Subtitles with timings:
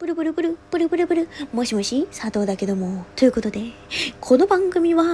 [0.00, 3.04] ブルブルブル、ブルブルブル、もしもし、佐藤だけども。
[3.16, 3.60] ということで、
[4.18, 5.04] この番組は、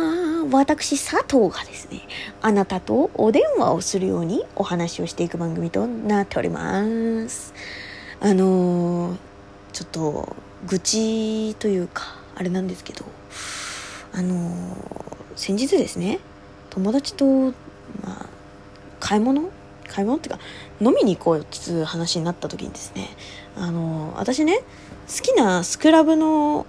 [0.53, 2.03] 私佐藤がですね、
[2.41, 6.85] あなたとお電話をするようにお話をしていく番組となっておりま
[7.29, 7.53] す。
[8.21, 9.17] あのー、
[9.73, 10.37] ちょっと、
[10.69, 13.05] 愚痴というか、あれなんですけど、
[14.13, 14.77] あのー、
[15.35, 16.21] 先日ですね、
[16.71, 17.53] 友達と、ま
[18.07, 18.27] あ、
[19.01, 19.51] 買い物
[19.89, 20.41] 買い物っていうか
[20.81, 23.09] 飲みに行こうよっていう話になった時にですね
[23.57, 24.61] あの私ね
[25.09, 26.67] 好きなスクラブの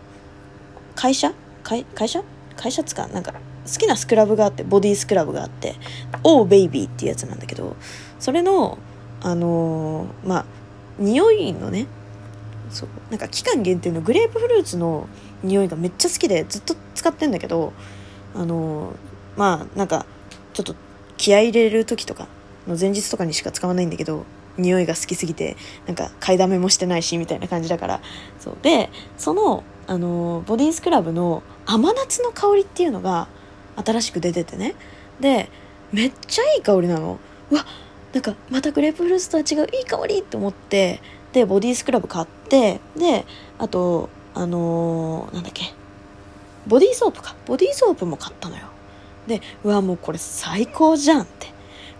[0.95, 1.33] 会社？
[1.63, 2.23] 会社？
[2.55, 3.33] 会社つかなんか
[3.67, 5.75] 好きなスクラブがあってボディスクラブがあって
[6.23, 7.75] 「オーベイビー」っていうやつなんだけど
[8.19, 8.77] それの
[9.21, 10.45] あのまあ
[10.97, 11.87] 匂いのね
[12.69, 15.07] そうなんか期間限定のグレープフルーツの
[15.43, 17.73] 匂いがめっちゃ好きでずっと使ってんだけど
[18.35, 18.93] あの
[19.35, 20.05] まあなんか
[20.53, 20.75] ちょっと
[21.17, 22.27] 気合い入れる時とか
[22.67, 24.25] の前日とかにしか使わないんだけど
[24.57, 28.01] 匂いが好きすぎてなんか買いだめもしてないしみたいな感じだから。
[28.39, 28.57] そう。
[28.61, 33.27] でそのあのボディースクラブの甘夏の香りっていうのが
[33.75, 34.75] 新しく出ててね。
[35.19, 35.49] で
[35.91, 37.19] めっちゃいい香りなの。
[37.51, 37.65] うわ
[38.13, 41.01] なんかまたグレープフルーツとは違ういい香りって思って。
[41.33, 43.25] でボディースクラブ買ってで
[43.59, 45.73] あとあのー、なんだっけ。
[46.65, 47.35] ボディーソープか。
[47.45, 48.63] ボディーソープも買ったのよ。
[49.27, 51.56] でうわもうこれ最高じゃんって。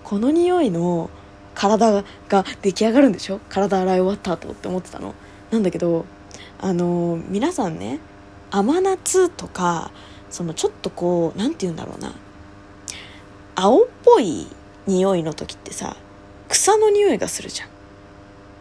[0.08, 1.10] この匂いの
[1.54, 3.42] 体が出来上がるんでしょ？
[3.50, 5.14] 体洗い終わった後って思ってたの？
[5.52, 6.06] なんだけど
[6.62, 8.00] あの皆さんね
[8.50, 9.92] 甘夏とか
[10.30, 12.14] そのちょっとこう何て言うんだろうな。
[13.56, 14.48] 青っぽい
[14.86, 15.98] 匂いの時ってさ
[16.48, 17.70] 草の匂いがするじゃん。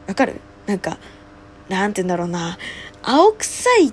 [0.08, 0.41] わかる？
[0.67, 0.98] なんか
[1.69, 2.58] なんて言うんだろうな。
[3.05, 3.92] 青臭いっ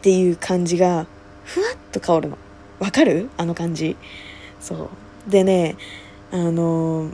[0.00, 1.08] ていう感じが
[1.42, 2.38] ふわっと香るの。
[2.78, 3.30] わかる？
[3.36, 3.96] あの感じ。
[4.60, 4.90] そ
[5.26, 5.28] う。
[5.28, 5.76] でね
[6.34, 7.10] あの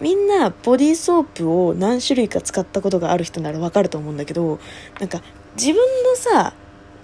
[0.00, 4.60] みんなボディーソープを何種類か使ったことがある人ならわかると思うんだけど
[5.00, 5.20] なんか
[5.56, 6.54] 自分のさ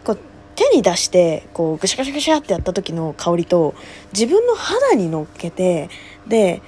[0.04, 0.18] こう
[0.54, 3.74] 手に出してこうぐしゃぐしゃぐしゃってやった時の香りと
[4.12, 5.90] 自分の肌に乗っけて
[6.28, 6.62] で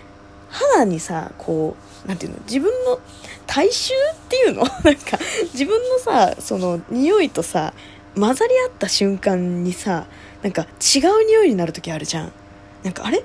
[0.49, 2.99] 肌にさこうなんていうの自分の
[3.47, 4.63] 体臭っていうの？
[4.83, 5.19] なんか
[5.53, 7.75] 自分のさその匂いとさ
[8.17, 10.07] 混ざり合った瞬間にさ
[10.43, 12.33] なんか違う匂いになる時あるじゃん。
[12.83, 13.23] なんかあれ？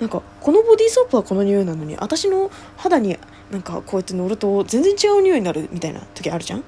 [0.00, 3.18] なんかこのボディーソープはこの匂いなのに私の肌に
[3.50, 6.64] なんかこうやって乗ると全然違う匂いになるみたいな時あるじゃん。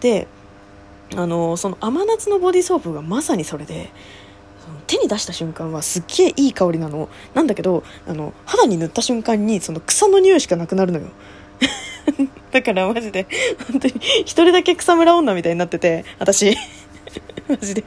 [0.00, 0.26] で
[1.14, 3.90] あのその甘夏のボディーソープがまさにそれで
[4.86, 7.08] 手に出した瞬間はすっげえいい香りなの。
[7.34, 11.06] なんだけどあの肌に塗った瞬間にその草の匂いしかなくなるのよ。
[12.50, 13.26] だからマジで
[13.70, 16.56] 本当に一人だけ草むら女みたいになってて私。
[17.48, 17.84] マジで。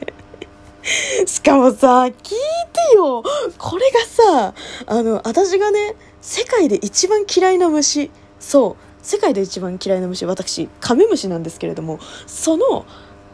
[1.26, 3.22] しかもさ、聞いてよ
[3.58, 4.54] これがさ、
[4.86, 12.86] あの、私がね、世界で一番嫌いな虫、そう、世界で一番嫌いな虫、私、カメムシなんですけれども、その、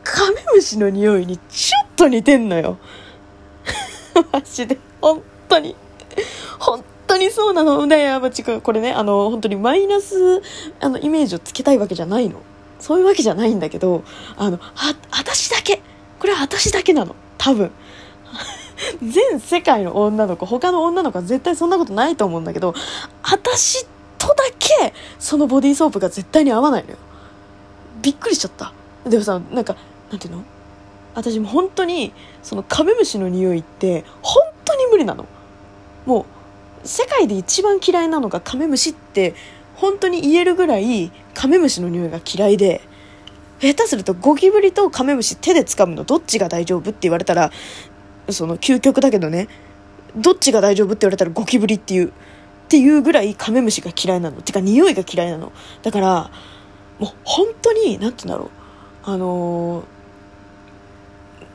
[0.02, 2.78] カメムシの匂いにちょっと似てんのよ。
[4.32, 5.76] マジで、本当に。
[6.58, 7.86] 本当にそうなの。
[7.86, 10.42] ね、まちこれね、あの、本当にマイナス、
[10.80, 12.40] あの、イメージをつけたいわけじゃないの。
[12.78, 14.02] そういうわけじゃないんだけど、
[14.36, 15.80] あの、あ、私だけ、
[16.18, 17.14] これは私だけなの。
[17.42, 17.72] 多分。
[19.00, 22.74] 全世界の女の子他の女の子は絶対そんなことないと思うんだけど
[23.22, 23.86] 私
[24.18, 26.96] とだけそのボディーソープが絶対に合わないのよ。
[28.00, 28.72] びっくりしちゃった。
[29.08, 29.76] でもさなんか
[30.10, 30.44] なんていうの？
[31.14, 35.26] 私も本当にそのカメムシの匂いって本当に無理なの。
[36.06, 36.26] も
[36.84, 39.34] う世界で一番嫌いなのがカメムシって
[39.76, 42.82] 本当に言えるぐらいカメムシの匂いが嫌いで。
[43.62, 47.50] 下手するとゴキブリとカメムシ手で掴むのどっちが大丈夫って言われたら
[48.28, 49.48] その究極だけどね
[50.16, 52.10] どっちが大丈夫って言われたらゴキブリっていうっ
[52.68, 54.40] ていうぐらいカメムシが嫌いなの。
[54.40, 55.52] てか匂いが嫌いなの。
[55.82, 56.30] だから
[56.98, 58.50] もう本当に何て言うんだろう。
[59.04, 59.84] あの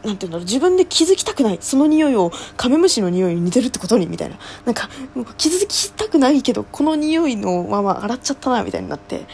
[0.04, 0.46] ー、なんて言うんだろう。
[0.46, 1.58] 自分で気づきたくない。
[1.60, 4.38] その匂いをカメムシの匂いに似てるってことにみたいな。
[4.66, 4.90] なんか
[5.38, 9.26] 気づきたくないけどこの匂いのまま洗っちゃったなみたいになって。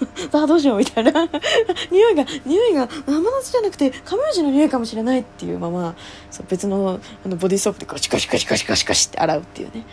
[0.32, 1.12] あどうしようみたいな。
[1.90, 5.94] 匂いが匂いが甘夏じゃなくてカメムシの匂いかもしれないっていうまま
[6.30, 9.84] そう別のあのボディーソープでガシガシガシガシガシガシって洗うっていうね。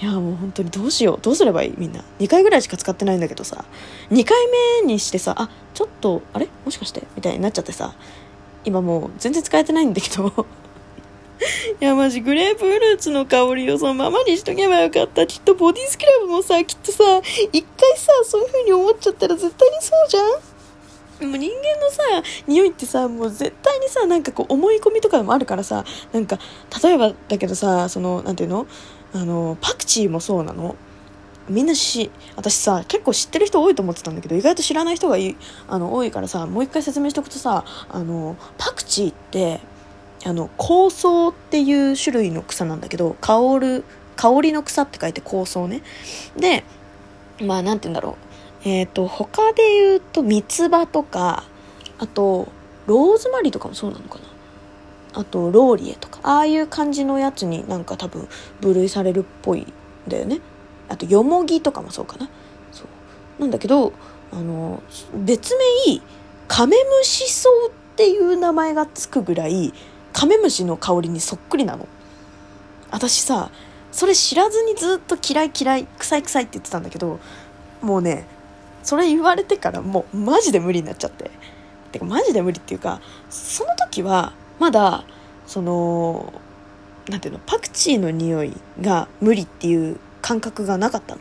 [0.00, 1.18] いやもう本当にどうしよう。
[1.22, 2.04] どうすればいいみんな。
[2.18, 3.64] 2回ぐらいしか使ってないんだけどさ。
[4.10, 4.36] 2回
[4.82, 6.48] 目にしてさあちょっとあれ？
[6.64, 7.04] もしかして？
[7.16, 7.94] みたいになっちゃってさ。
[8.64, 10.46] 今もう全然使えてないんだけど。
[11.80, 15.26] いや、マジ、グレープフルーツの香りをそのままにしとけばよかった。
[15.26, 17.02] きっとボディスクラブもさ、きっとさ、
[17.52, 20.32] 一回さ、そういう風に思っちゃったら絶対にそうじゃん
[21.20, 22.02] でも人間のさ、
[22.46, 26.38] 匂いってさ、もう絶対にさ、なんかこう思い込みとかもあるからさ、なんか、
[26.82, 28.66] 例えばだけどさ、その、なんていうの？
[29.12, 30.76] あの、パクチーもそうなの？
[31.48, 35.36] みんなし私さ結構知ってる人多いと思ってたんだけど意外と知らない人がい
[35.68, 39.60] あの多いからさもう一回説明しておくとさあのパクチーって
[40.24, 43.84] あの香草っていう種類の草なんだけど香る
[44.16, 45.82] 香りの草って書いて香草ね。
[46.36, 46.64] で
[47.40, 48.16] まあなんて言うんだろ
[48.64, 48.68] う。
[48.68, 51.44] えっ、ー、と他で言うと三つ葉とか
[51.98, 52.48] あと
[52.86, 55.20] ローズマリーとかもそうなのかな。
[55.20, 56.20] あとローリエとか。
[56.22, 58.28] ああいう感じのやつになんか多分
[58.60, 59.72] 分類されるっぽいん
[60.08, 60.40] だよね。
[60.88, 62.30] あとよもぎとかもそうかな。
[62.72, 62.84] そ
[63.38, 63.40] う。
[63.40, 63.92] なんだけど
[64.32, 64.82] あの
[65.14, 66.00] 別名
[66.48, 69.72] カメムシソウっていう名前がつくぐらい
[70.14, 71.86] カメムシの香りにそっくりなの。
[72.90, 73.50] 私さ
[73.92, 77.20] それ知らずにずっと嫌い嫌い臭い臭いって言ってたんだけど
[77.82, 78.26] もうね
[78.82, 81.30] それ言われてからもうマジで無理になっちゃって。
[81.92, 83.00] てかマジで無理っていうか
[83.30, 85.04] その時はまだ
[85.46, 86.32] その
[87.08, 91.20] なんていうのパクチーの匂いが無理っていう感覚がなかったの。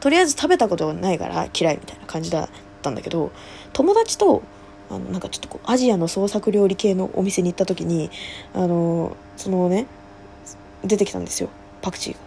[0.00, 2.48] とりあえず食べたことがないから嫌いみたいな感じだっ
[2.82, 3.32] たんだけど
[3.72, 4.42] 友達と
[4.90, 8.10] あのなんかちょっとこうアジアの創作料理系のお店に行った時に
[8.52, 9.86] あのそのね
[10.84, 11.48] 出てきたんですよ
[11.82, 12.18] パクチーが。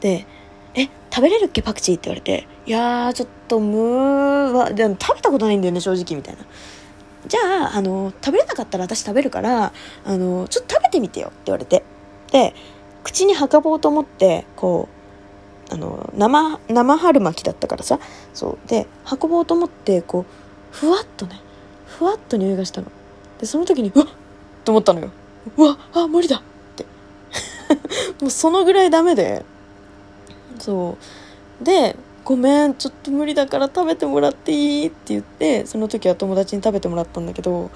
[0.00, 0.26] で
[0.74, 6.44] 「え食べれるっけパクチー」って言われて「いやちょっとむーはでも食べたことないんだよね正直」みたいな。
[7.26, 9.72] じゃあ、あの、食べれなかったら私食べるから、
[10.04, 11.84] あの、ちょっと食べてみてよって言われて。
[12.32, 12.54] で、
[13.04, 14.88] 口に運ぼうと思って、こ
[15.70, 17.98] う、あの、生、生春巻きだったからさ、
[18.32, 18.68] そう。
[18.68, 18.86] で、
[19.20, 20.24] 運ぼうと思って、こう、
[20.74, 21.40] ふわっとね、
[21.98, 22.90] ふわっと匂いがしたの。
[23.38, 24.08] で、その時に、うわっ
[24.64, 25.10] と思ったのよ。
[25.56, 26.42] うわあ、無理だっ
[26.76, 26.84] て。
[28.20, 29.44] もうそのぐらいダメで、
[30.58, 30.96] そ
[31.60, 31.64] う。
[31.64, 34.86] で、ごめんちょっと無理だから食べてもらっていい？
[34.86, 37.70] って言ってその時は友達に食べてもらったんだけど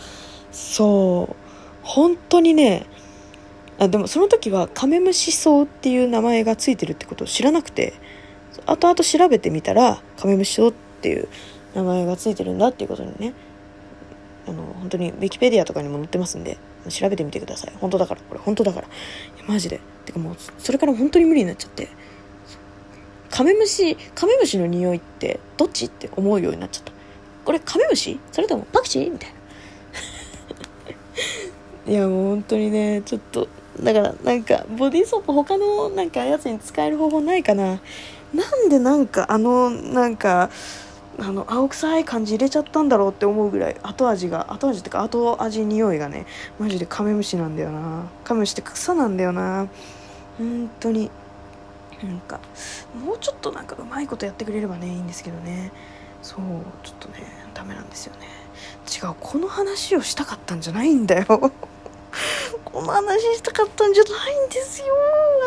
[0.52, 1.36] そう
[1.82, 2.86] 本当にね
[3.78, 7.94] あでもその時はカメムシソウっていう名前がついてるってことを知らなくて
[8.66, 11.28] 後々調べてみたらカメムシソウっていう
[11.74, 13.32] 名前がついてるんだっていうことにね
[14.46, 16.58] あの本当にウィキペディアとかにも載ってますんで
[16.88, 17.72] 調べてみてください。
[17.80, 18.88] 本当だからこれ本当だから。
[19.46, 19.80] マジで。
[20.04, 21.88] てかもうそれから本当に無理になっちゃって。
[23.30, 26.92] カメムシカメムシの匂いってどっちって思うようになっちゃった。
[27.44, 28.20] これカメムシ？
[28.32, 29.10] それともパクチー？
[29.12, 29.30] みたい
[31.86, 31.92] な。
[31.92, 33.48] いやもう本当にねちょっと
[33.80, 37.80] だからなんかボディーソープ他のなんかやつに使える方法ないかな。
[38.32, 40.50] なんでなんかあのなんか
[41.18, 46.26] あの青臭い感じ入れちゃったんだろうって思うぐらい後味が後味ってか後味匂いがね
[46.58, 48.08] マジでカメムシなんだよな。
[48.24, 49.68] カメムシって草なんだよな。
[50.38, 51.10] 本当に。
[52.02, 52.40] なんか
[53.02, 55.72] もうちょっとなんかうまいことやってくれればねいいんですけどね。
[56.22, 56.40] そう
[56.82, 58.26] ちょっとねダメなんですよね。
[58.86, 61.26] 違うこの話をしたかったんじゃないんだよ。
[62.64, 64.86] この話したかったんじゃないんですよ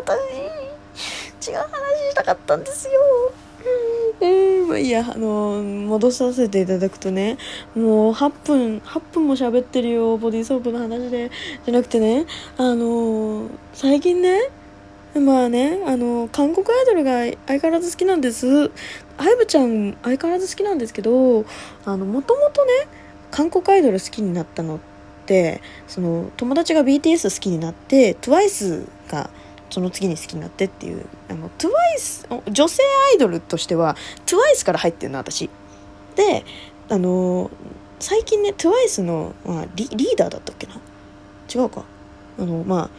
[0.04, 1.50] 私。
[1.50, 1.70] 違う話
[2.10, 2.94] したかったんですよ。
[3.60, 3.97] うん。
[4.20, 7.38] えー、まあいいやあの戻させていただくとね
[7.76, 11.30] もう8分8分も喋ってるよボディーソープの話で
[11.66, 12.26] じゃなくてね
[12.58, 14.50] あの最近ね
[15.20, 18.70] まあね、あの、韓国アイドルが相変わらず好きなんです。
[19.18, 21.46] ハイブちゃん相変わらず好きなんですけど、
[21.86, 22.72] あの、もともとね、
[23.32, 24.80] 韓国アイドル好きになったのっ
[25.26, 29.30] て、その、友達が BTS 好きになって、TWICE が
[29.70, 35.50] その次に好きになってっていう、あの、TWICE、女性アイドルとしては、TWICE から入ってるの、私。
[36.16, 36.46] で、
[36.90, 37.52] あの、
[38.00, 40.74] 最近ね、TWICE の、まあリ、リーダーだったっけな？
[41.54, 41.84] 違うか。
[42.40, 42.90] あの、まあ、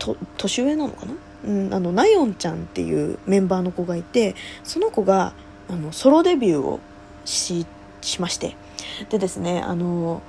[0.00, 1.12] と年上なのかな、
[1.44, 5.34] うん、あのナヨンちゃんっていうメンバーの子がいてその子が
[5.68, 6.80] あのソロデビューを
[7.24, 7.66] し
[8.00, 8.56] しまして
[9.10, 10.22] でですねあの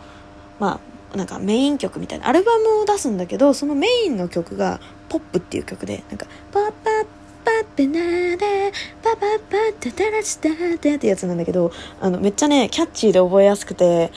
[0.59, 0.79] ま
[1.13, 4.79] あなんかメイン曲みたいなアルバムを出すんだけどそのメインの曲が
[5.11, 7.05] 「ポップっていう曲でなんか「パッパッ
[7.43, 8.71] パッペナーデ
[9.03, 10.49] パパッパッタタラスタ
[10.79, 14.11] テってやつなんだけどあのめっちゃねキャッチーで覚えやすくて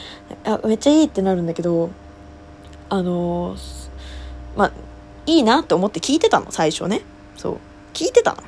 [0.45, 1.91] あめっちゃいいってなるんだけど
[2.89, 3.57] あの
[4.57, 4.73] まあ
[5.27, 7.03] いいなって思って聞いてたの、最初ね。
[7.37, 7.59] そう。
[7.93, 8.43] 聞いてたの。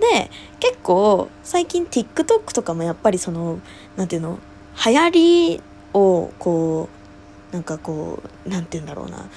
[0.00, 0.30] で、
[0.60, 3.60] 結構、最近 TikTok とかもやっぱりその、
[3.96, 4.38] なんていうの、
[4.84, 5.62] 流行り
[5.94, 6.88] を、こ
[7.52, 9.28] う、なんかこう、なんて言うんだろうな。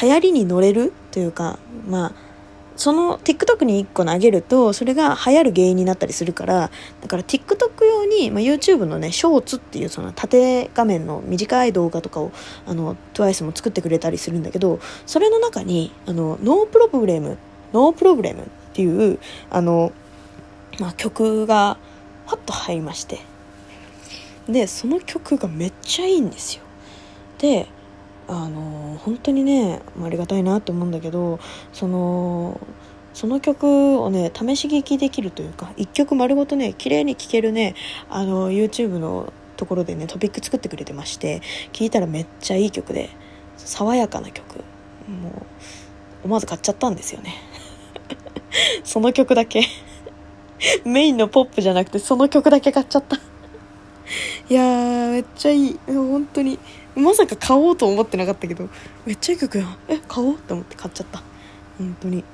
[0.00, 2.12] 流行りに乗れるというか、まあ、
[2.74, 12.32] その TikTok に1個投げるとそれが流行る原因になったりするからだから TikTok 用に、まあ、YouTube のねショーツっていうその縦画面の短い動画とかを
[12.66, 17.36] あの TWICE も作ってくれたりするんだけどそれの中にあの No Problem
[17.72, 19.18] No Problem っていう
[19.50, 19.92] あの、
[20.80, 21.76] まあ、曲が
[22.26, 23.20] パッと入りまして。
[24.48, 26.62] でその曲がめっちゃいいんですよ。
[27.38, 27.68] で
[28.32, 31.38] あの本当にねありがたいなと思うんだけど
[31.72, 32.60] その
[33.14, 37.74] その曲をね試し聴きできるというか一曲丸ごとね綺麗に聴けるね
[38.08, 43.10] あの YouTube のところでねトピック作ってくれてまして聴いたらめっちゃいい曲で
[43.56, 44.58] 爽やかな曲。
[45.08, 45.32] もう
[46.24, 47.34] 思わず買っちゃったんですよね。
[48.84, 49.62] その曲だけ。
[50.84, 53.16] メインのポップじゃなくてその曲だけ買っちゃった。
[54.48, 55.78] いやーめっちゃいい。
[55.86, 56.58] 本当に
[56.94, 58.68] まさか買おうと思ってなかったけど
[59.06, 59.76] めっちゃいい曲やん。
[59.88, 61.22] え買おうって思って買っちゃった。
[61.78, 62.24] 本当に。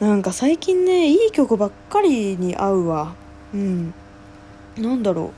[0.00, 3.14] なんか最近ねいい曲ばっかりに合うわ。
[3.54, 3.94] うん。
[4.76, 5.32] なんだろ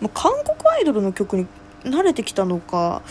[0.00, 1.46] う、まあ、韓国アイドルの曲に
[1.84, 3.02] 慣れてきたのか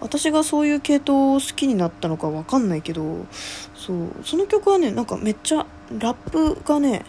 [0.00, 3.26] 私がそういう系統を好きになったのか分かんないけど
[3.74, 4.08] そう。
[4.22, 5.66] その曲はねなんかめっちゃ
[5.98, 7.04] ラップがね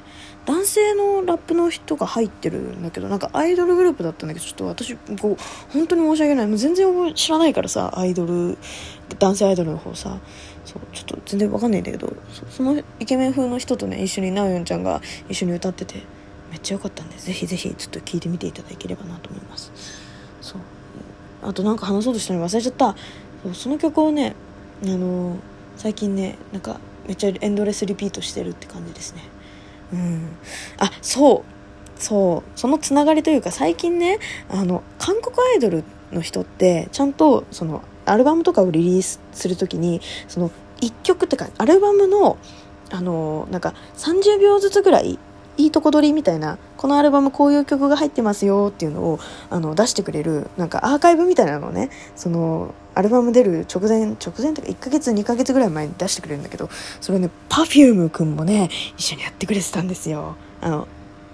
[0.46, 6.48] 男性のラップの人が入ってるんだけどなんかアイドルグループだったんだけどちょっと私こう本当に申し訳ない。
[6.48, 8.58] もう全然知らないからさアイドル
[9.20, 10.18] 男性アイドルの方さ。
[10.66, 12.12] そうちょっと全然わかんないんだけど
[12.50, 15.00] そのイケメン風の人とね一緒になおよんちゃんが
[15.30, 16.02] 一緒に歌ってて
[16.50, 19.72] めっちゃ良かったんでぜひぜひちょっと聞いてみていただければなと思います。
[20.42, 20.62] そう。
[21.44, 22.96] あとなんか話そうとしたのに忘れちゃった。
[23.54, 24.36] その曲をね
[24.84, 25.38] あのー、
[25.78, 29.22] 最近ねなんかめっちゃエンドレスリピートしてるって感じですね。
[29.94, 30.30] うん。
[30.78, 31.44] あそ
[31.98, 32.02] う。
[32.02, 32.60] そう。
[32.60, 40.52] そのつながりというか最近ねあの韓国アイドルの人ってちゃんとそのアルバムとかをリリースする時にその
[40.82, 42.38] 1曲ってかアルバムの
[42.92, 45.18] あのなんか30秒ずつぐらい
[45.58, 56.70] いいとこ取りみたいなこのアルバムこういう曲が入ってますよっていうのをあの出してくれるなんかアーカイブみたいなのをねそのアルバム出る直前直前とか1ヶ月2ヶ月ぐらい前に出してくれるんだけど
[57.02, 60.88] それをね Perfume くんもね一緒にやってくれてたんですよあの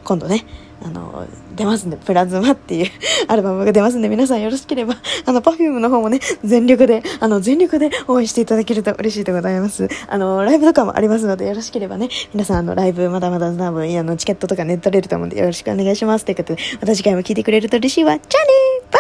[0.04, 0.46] 今度ね
[0.84, 2.88] あの、出ますんで、プラズマっていう
[3.28, 9.88] アルバムが出ますんで、皆さんよろしければ、あの、Perfume の方もね、全力で、あの、全力で応援していただけると嬉しいでございます。
[10.08, 16.26] あの、ライブとかもありますので、よろしければね、皆さん、あの、ライブ、まだまだ多分、あの、チケットとかネットれると思うんで、よろしくお願いします。
[16.26, 18.18] ということで、また次回も聞いてくれると嬉しいわ。
[18.18, 18.91] じゃあね